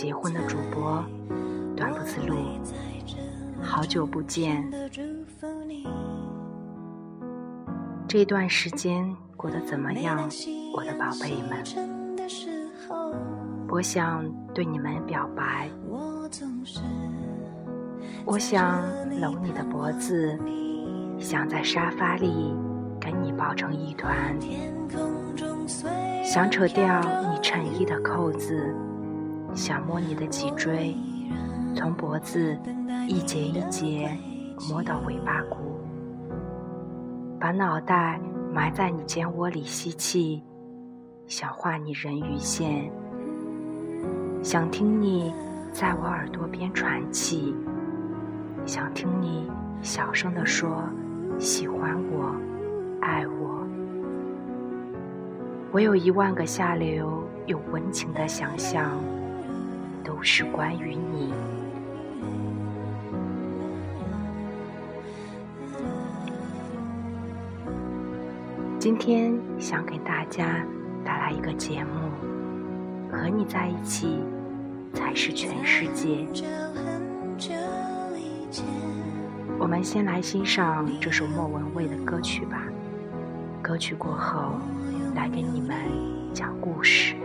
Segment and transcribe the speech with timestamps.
[0.00, 1.04] 结婚的主播
[1.76, 2.34] 短不思路，
[3.60, 4.66] 好久不见。
[8.08, 10.26] 这段时间过得怎么样，
[10.74, 11.62] 我的宝贝们？
[13.68, 15.68] 我想对你们表白，
[18.24, 18.82] 我想
[19.20, 20.34] 搂你的脖子，
[21.18, 22.56] 想在沙发里
[22.98, 24.34] 跟你抱成一团。
[26.24, 28.74] 想扯掉你衬衣的扣子，
[29.54, 30.94] 想摸你的脊椎，
[31.74, 32.56] 从脖子
[33.08, 34.10] 一节一节
[34.70, 35.56] 摸到尾巴骨，
[37.38, 38.20] 把脑袋
[38.52, 40.42] 埋在你肩窝里吸气，
[41.26, 42.90] 想画你人鱼线，
[44.42, 45.32] 想听你
[45.72, 47.54] 在我耳朵边喘气，
[48.64, 49.50] 想听你
[49.82, 50.84] 小声地说
[51.38, 52.34] 喜欢我，
[53.00, 53.66] 爱我。
[55.72, 58.98] 我有一万个下流又温情的想象，
[60.22, 61.32] 是关于你。
[68.78, 70.64] 今天想给大家
[71.04, 72.10] 带来一个节目，
[73.10, 74.20] 和你在一起
[74.94, 76.26] 才是全世界。
[79.58, 82.62] 我们先来欣赏这首莫文蔚的歌曲吧。
[83.62, 84.54] 歌曲过后。
[85.14, 85.76] 来给你们
[86.32, 87.16] 讲故事。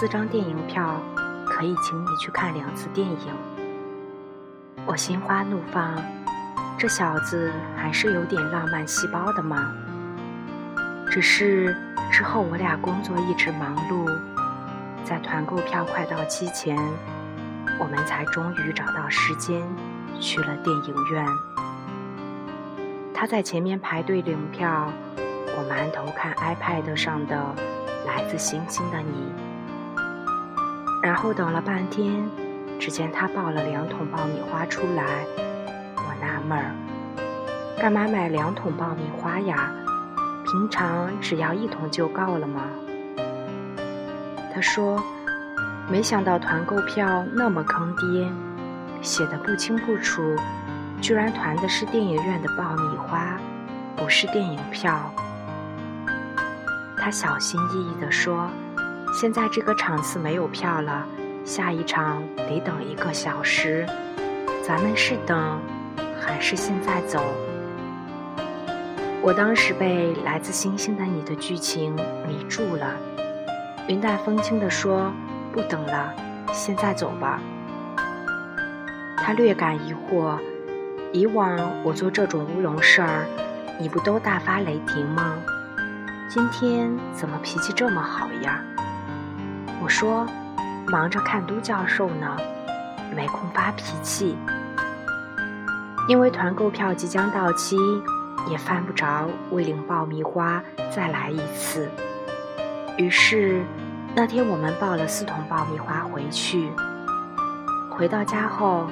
[0.00, 0.98] 四张电影票，
[1.44, 3.18] 可以请你去看两次电影。”
[4.86, 5.94] 我心花怒放，
[6.78, 9.74] 这小子还是有点浪漫细胞的嘛。
[11.10, 11.76] 只是
[12.10, 14.10] 之后我俩工作一直忙碌，
[15.04, 16.78] 在团购票快到期前，
[17.78, 19.62] 我们才终于找到时间
[20.18, 21.26] 去了电影院。
[23.12, 27.36] 他在前面排队领票，我埋头看 iPad 上的
[28.06, 29.04] 《来自星星的你》，
[31.02, 32.28] 然后等了半天，
[32.78, 35.24] 只见他抱了两桶爆米花出来。
[35.96, 36.74] 我纳闷儿，
[37.80, 39.72] 干嘛买两桶爆米花呀？
[40.44, 42.62] 平常只要一桶就够了吗？
[44.52, 45.02] 他说，
[45.88, 48.28] 没想到团购票那么坑爹，
[49.00, 50.22] 写的不清不楚。
[51.00, 53.38] 居然团的是电影院的爆米花，
[53.96, 55.10] 不是电影票。
[56.98, 58.50] 他小心翼翼地说
[59.12, 61.04] ：“现在这个场次没有票了，
[61.44, 63.86] 下一场得等一个小时。
[64.62, 65.60] 咱们是等，
[66.20, 67.22] 还是现在走？”
[69.20, 71.94] 我当时被《来自星星的你》的剧情
[72.26, 72.96] 迷住了，
[73.88, 75.12] 云淡风轻地说
[75.52, 76.14] ：“不等了，
[76.52, 77.40] 现在走吧。”
[79.18, 80.38] 他略感疑惑。
[81.12, 83.26] 以往我做这种乌龙事儿，
[83.80, 85.34] 你不都大发雷霆吗？
[86.28, 88.62] 今天怎么脾气这么好呀？”
[89.82, 90.26] 我说
[90.86, 92.36] ：“忙着看都教授呢，
[93.16, 94.36] 没空发脾气。
[96.06, 97.76] 因为团购票即将到期，
[98.48, 100.62] 也犯不着为领爆米花
[100.94, 101.88] 再来一次。
[102.98, 103.62] 于是
[104.14, 106.70] 那天我们抱了四桶爆米花回去。
[107.88, 108.86] 回到家后，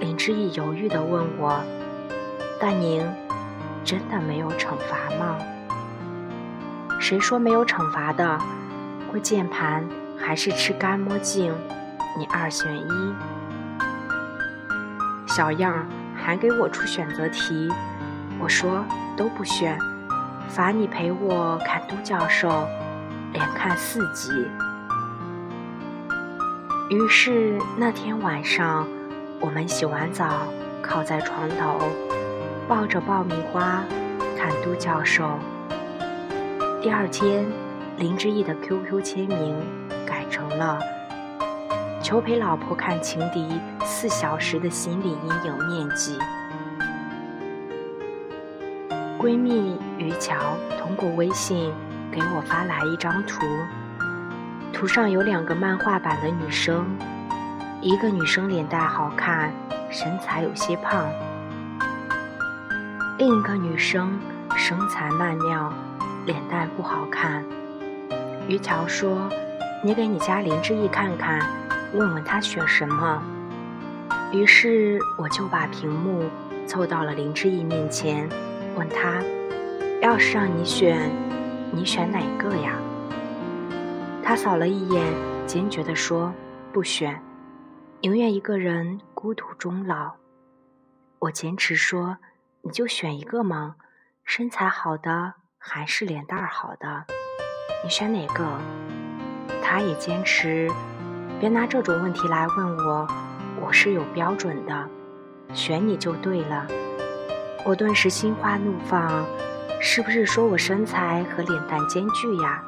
[0.00, 1.60] 林之毅犹豫地问我
[2.58, 3.06] ：‘大宁，
[3.84, 5.36] 真的没有惩罚吗？’
[6.98, 8.38] 谁说没有惩罚的？
[9.10, 9.84] 过键盘
[10.22, 11.52] 还是吃干抹净？
[12.16, 13.14] 你二选一。
[15.26, 17.70] 小样，还给我出选择题。
[18.38, 18.84] 我说
[19.16, 19.78] 都不选，
[20.48, 22.68] 罚你陪我看都教授，
[23.32, 24.30] 连看四集。
[26.90, 28.86] 于是那天晚上，
[29.40, 30.46] 我们洗完澡，
[30.82, 31.78] 靠在床头，
[32.68, 33.82] 抱着爆米花
[34.36, 35.38] 看都教授。
[36.82, 37.46] 第二天，
[37.98, 39.54] 林志毅的 QQ 签名
[40.06, 40.78] 改成了
[42.02, 46.18] “求陪老婆看情敌四小时的心理阴影面积”。
[49.20, 50.34] 闺蜜于乔
[50.80, 51.72] 通过微信
[52.10, 53.46] 给我发来一张图，
[54.72, 56.84] 图上有两个漫画版的女生，
[57.80, 59.52] 一个女生脸蛋好看，
[59.90, 61.06] 身材有些胖；
[63.16, 64.18] 另一个女生
[64.56, 65.72] 身材曼妙。
[66.24, 67.44] 脸蛋不好看，
[68.48, 69.30] 于桥说
[69.82, 71.40] ：“你给你家林志毅看看，
[71.94, 73.22] 问问他选什么。”
[74.32, 76.28] 于是我就把屏幕
[76.66, 78.28] 凑到了林志毅面前，
[78.76, 79.22] 问他
[80.02, 81.10] ：“要是让你选，
[81.72, 82.76] 你选哪个呀？”
[84.24, 85.04] 他扫了一眼，
[85.46, 86.32] 坚决地说
[86.72, 87.22] ：“不选，
[88.00, 90.14] 宁愿一个人孤独终老。”
[91.20, 92.18] 我坚持说
[92.62, 93.76] ：“你就选一个嘛，
[94.24, 95.34] 身材好的。”
[95.64, 97.06] 还是脸蛋儿好的，
[97.84, 98.46] 你选哪个？
[99.60, 100.70] 他也坚持，
[101.40, 103.08] 别拿这种问题来问我，
[103.60, 104.88] 我是有标准的，
[105.52, 106.64] 选你就对了。
[107.64, 109.26] 我顿时心花怒放，
[109.80, 112.62] 是不是说我身材和脸蛋兼具呀？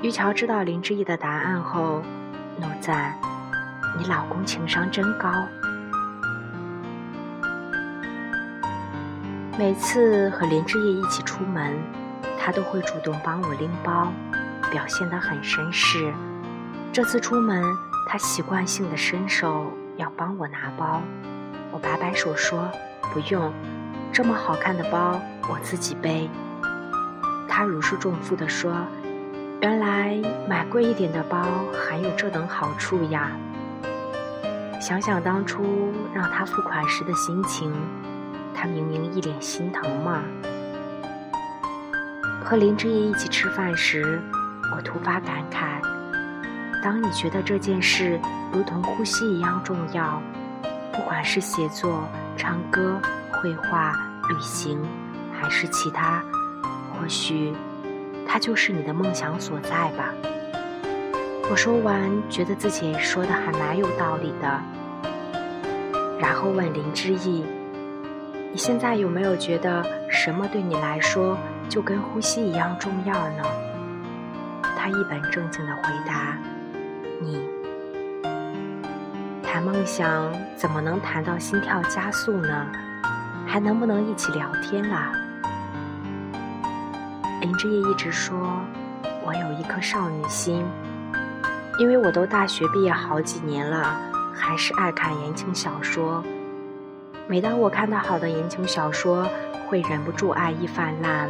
[0.00, 2.02] 玉桥知道林志毅的答案后，
[2.58, 3.14] 怒赞
[4.00, 5.30] ：“你老公情商真高。”
[9.58, 11.76] 每次和林志毅一起出门，
[12.46, 14.12] 他都会主动帮我拎包，
[14.70, 16.14] 表现得很绅士。
[16.92, 17.60] 这次出门，
[18.08, 21.02] 他习惯性的伸手要帮我拿包，
[21.72, 22.70] 我摆摆手说
[23.12, 23.52] ：“不用，
[24.12, 26.30] 这么好看的包我自己背。”
[27.50, 28.72] 他如释重负地说
[29.60, 30.16] ：“原来
[30.48, 31.42] 买贵一点的包
[31.74, 33.32] 还有这等好处呀！”
[34.80, 37.74] 想想当初让他付款时的心情。
[38.54, 40.22] 他明明一脸心疼嘛。
[42.48, 44.22] 和林之义一起吃饭时，
[44.72, 45.82] 我突发感慨：
[46.80, 48.20] 当你觉得这件事
[48.52, 50.22] 如同呼吸一样重要，
[50.92, 53.00] 不管是写作、唱歌、
[53.32, 53.94] 绘画、
[54.28, 54.80] 旅行，
[55.32, 56.22] 还是其他，
[56.92, 57.52] 或许
[58.28, 60.14] 它就是你的梦想所在吧。
[61.50, 64.60] 我说完，觉得自己说的还蛮有道理的，
[66.20, 67.44] 然后问林之义。
[68.52, 71.36] 你现在有没有觉得什么对你来说
[71.68, 73.42] 就跟呼吸一样重要呢？
[74.76, 76.38] 他一本正经的回答
[77.20, 77.42] ：“你
[79.42, 82.66] 谈梦想怎么能谈到心跳加速呢？
[83.46, 85.12] 还能不能一起聊天啦？”
[87.42, 88.36] 林之夜一直说
[89.24, 90.64] ：“我有一颗少女心，
[91.78, 94.00] 因为我都大学毕业好几年了，
[94.32, 96.24] 还是爱看言情小说。”
[97.28, 99.28] 每当我看到好的言情小说，
[99.66, 101.28] 会忍不住爱意泛滥，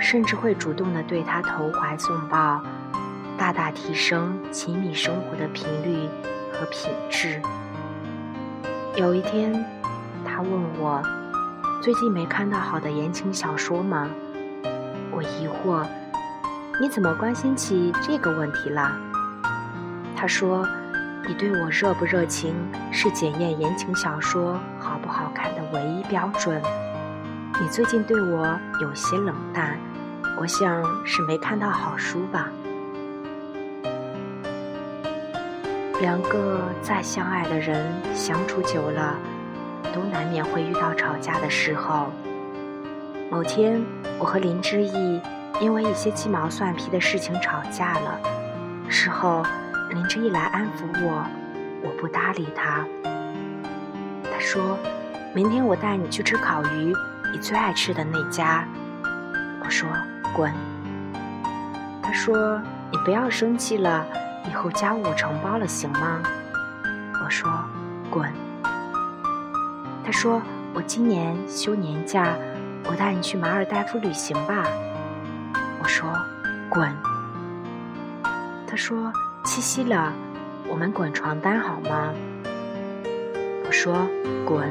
[0.00, 2.62] 甚至会主动的对他投怀送抱，
[3.36, 6.08] 大大提升亲密生活的频率
[6.52, 7.40] 和品质。
[8.96, 9.64] 有一天，
[10.24, 11.02] 他问我
[11.82, 14.08] ：“最近没看到好的言情小说吗？”
[15.12, 15.84] 我疑惑
[16.80, 18.92] ：“你怎么关心起这个问题了？”
[20.16, 20.66] 他说。
[21.28, 22.54] 你对我热不热情，
[22.92, 26.62] 是检验言情小说好不好看的唯一标准。
[27.58, 28.46] 你最近对我
[28.82, 29.78] 有些冷淡，
[30.38, 32.50] 我想是没看到好书吧。
[36.02, 39.16] 两个再相爱的人相处久了，
[39.94, 42.12] 都难免会遇到吵架的时候。
[43.30, 43.82] 某天，
[44.18, 45.18] 我和林之意
[45.58, 48.20] 因为一些鸡毛蒜皮的事情吵架了，
[48.88, 49.42] 事后。
[49.90, 51.24] 林之意来安抚我，
[51.82, 52.84] 我不搭理他。
[54.24, 54.76] 他说
[55.32, 56.92] ：“明天我带你去吃烤鱼，
[57.32, 58.66] 你最爱吃的那家。”
[59.64, 59.88] 我说
[60.34, 60.52] ：“滚。”
[62.02, 62.60] 他说
[62.92, 64.06] ：“你不要生气了，
[64.48, 66.20] 以后家务承包了，行吗？”
[67.24, 67.50] 我说
[68.08, 68.32] ：“滚。”
[70.04, 70.40] 他说
[70.72, 72.36] ：“我今年休年假，
[72.84, 74.64] 我带你去马尔代夫旅行吧。”
[75.82, 76.08] 我说
[76.70, 76.88] ：“滚。”
[78.68, 79.12] 他说
[79.44, 80.12] ：“七夕了，
[80.68, 82.12] 我们滚床单好吗？”
[83.66, 84.06] 我说
[84.46, 84.70] ：“滚。”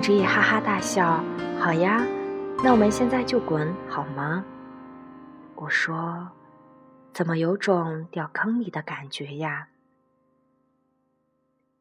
[0.00, 1.22] 林志毅哈哈大笑
[1.60, 2.02] ：“好呀，
[2.64, 4.42] 那我们现在就滚好吗？”
[5.56, 6.26] 我说
[7.12, 9.68] ：“怎么有种掉坑里的感觉呀？”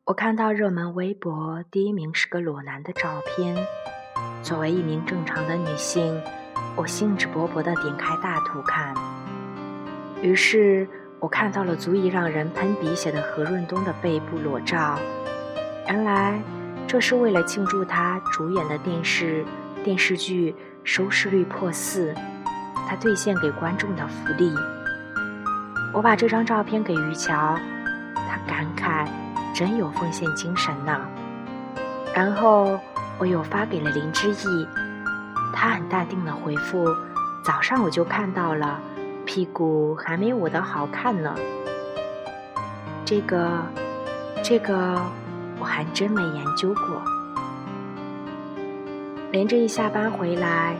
[0.04, 3.56] 我看到热门微博第一名是个裸男的照片。
[4.44, 6.22] 作为一名正常的女性，
[6.76, 8.94] 我兴致勃勃地点开大图看。
[10.22, 10.86] 于是
[11.22, 15.00] 我看到了足以让人喷鼻血的何润东的背部裸照。
[15.88, 16.42] 原来
[16.90, 19.46] 这是为了庆祝他主演的电视
[19.84, 22.16] 电视剧收视率破四，
[22.88, 24.52] 他兑现给观众的福利。
[25.94, 27.56] 我把这张照片给于乔，
[28.16, 29.08] 他感慨。
[29.54, 31.00] 真有奉献精神呢。
[32.16, 32.80] 然后
[33.18, 34.68] 我又发给了林之毅，
[35.54, 36.88] 他很淡定的回复
[37.44, 38.80] ：“早上我就看到了，
[39.26, 41.36] 屁股还没我的好看呢。”
[43.06, 43.62] 这个，
[44.44, 45.02] 这个
[45.60, 47.02] 我还真没研究过。
[49.32, 50.76] 林志毅下班回来，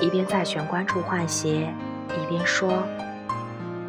[0.00, 1.72] 一边在玄关处换鞋，
[2.20, 2.82] 一边说：“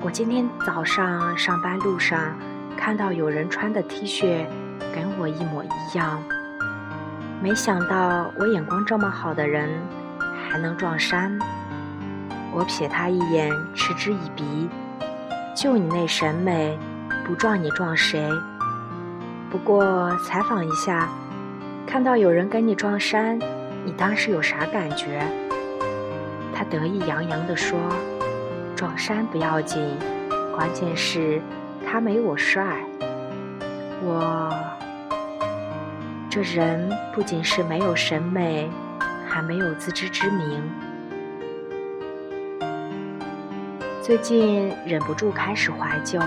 [0.02, 2.36] 我今天早上上班路上。”
[2.76, 4.46] 看到有人穿的 T 恤
[4.94, 6.22] 跟我一模一样，
[7.42, 9.70] 没想到我眼光这么好的人
[10.50, 11.38] 还能撞衫。
[12.52, 14.68] 我瞥他一眼，嗤之以鼻。
[15.56, 16.78] 就你那审美，
[17.26, 18.28] 不撞你撞谁？
[19.54, 21.08] 不过采访一下，
[21.86, 23.38] 看到有人跟你撞衫，
[23.86, 25.22] 你当时有啥感觉？
[26.52, 27.78] 他得意洋洋地说
[28.76, 29.96] ：“撞衫不要紧，
[30.56, 31.40] 关键是……”
[31.86, 32.84] 他没我帅，
[34.02, 34.52] 我
[36.32, 38.68] 这人不仅是没有审美，
[39.28, 40.64] 还没有自知之明。
[44.02, 46.20] 最近忍不住开始怀旧，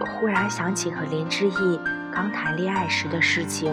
[0.00, 1.80] 忽然想起和林志颖
[2.18, 3.72] 刚谈恋爱时的事情。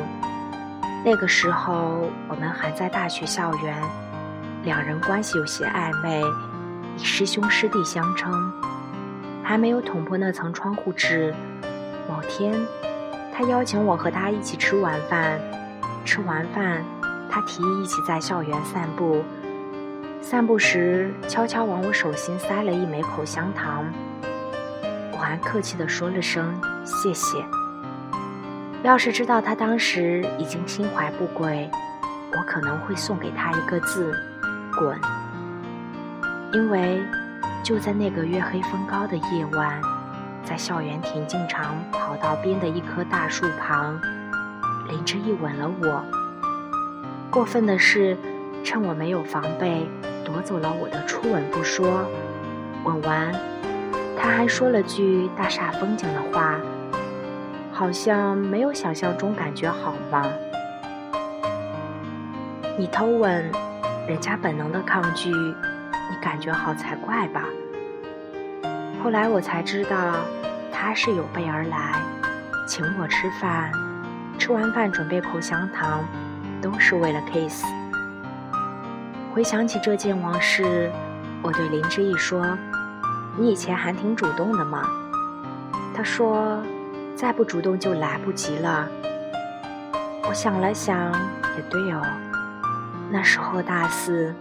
[1.03, 3.75] 那个时候我们还在大学校园，
[4.63, 6.21] 两人关系有些暧昧，
[6.95, 8.53] 以师兄师弟相称。
[9.43, 11.33] 还没有捅破那层窗户纸。
[12.07, 12.53] 某天，
[13.35, 15.39] 他邀请我和他一起吃晚饭。
[16.05, 16.85] 吃完饭，
[17.27, 19.23] 他提议一起在校园散步。
[20.21, 23.83] 散步时，悄悄往我手心塞了一枚口香糖。
[25.11, 26.53] 我还客气地说了声
[26.85, 27.43] 谢谢。
[28.85, 31.67] 要是知道他当时已经心怀不轨，
[32.31, 34.13] 我可能会送给他一个字：
[34.77, 34.97] 滚。
[36.53, 37.01] 因为。
[37.63, 39.81] 就在那个月黑风高的夜晚，
[40.43, 43.99] 在校园田径场跑道边的一棵大树旁，
[44.87, 46.05] 林之毅吻了我。
[47.31, 48.15] 过分的是，
[48.63, 49.89] 趁我没有防备，
[50.23, 52.07] 夺走了我的初吻不说，
[52.83, 53.33] 吻完，
[54.15, 56.59] 他还说了句大煞风景的话，
[57.77, 60.25] 好像没有想象中感觉好吗？
[62.77, 63.51] 你偷吻，
[64.07, 65.29] 人家本能的抗拒。
[65.29, 67.43] 你感觉好才怪吧？
[69.03, 70.15] 后来我才知道，
[70.71, 71.99] 他是有备而来，
[72.65, 73.69] 请我吃饭，
[74.39, 75.99] 吃完饭准备口香糖，
[76.61, 77.65] 都是为了 kiss。
[79.33, 80.89] 回想起这件往事，
[81.41, 82.57] 我对林之毅说
[83.35, 84.87] ：“你以前还挺主动的嘛。”
[85.93, 86.63] 他说
[87.15, 88.87] ：“再不主动就来不及了。”
[90.27, 91.11] 我想了想，
[91.55, 92.01] 也对哦，
[93.11, 94.33] 那时候大四。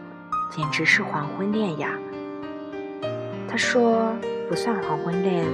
[0.51, 1.91] 简直是黄昏恋呀！
[3.49, 4.15] 他说
[4.49, 5.45] 不算黄昏恋，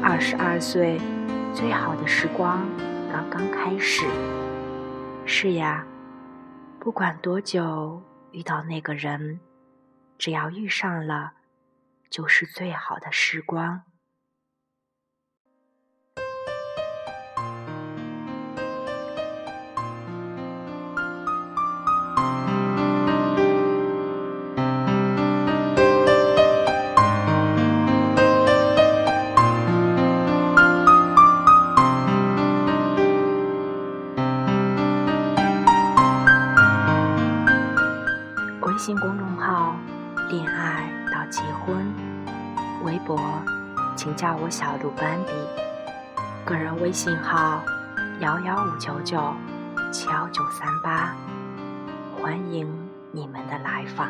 [0.00, 1.00] 二十二岁，
[1.52, 2.64] 最好的时光
[3.10, 4.06] 刚刚开始。
[5.24, 5.84] 是呀，
[6.78, 9.40] 不管多久遇到那个人，
[10.16, 11.32] 只要遇上了，
[12.08, 13.82] 就是最好的时光。
[44.50, 45.32] 小鹿斑比，
[46.44, 47.62] 个人微信号
[48.18, 49.32] 幺幺五九九
[49.92, 51.14] 七幺九三八，
[52.16, 52.68] 欢迎
[53.12, 54.08] 你们的来访。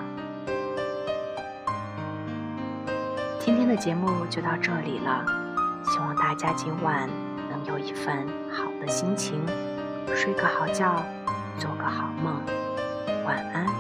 [3.39, 5.27] 今天的节目就到这里了，
[5.85, 7.07] 希望大家今晚
[7.51, 9.45] 能有一份好的心情，
[10.17, 11.05] 睡个好觉，
[11.59, 12.35] 做个好梦，
[13.27, 13.80] 晚安。